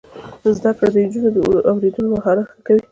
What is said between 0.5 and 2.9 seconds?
زده کړه د نجونو د اوریدلو مهارتونه ښه کوي.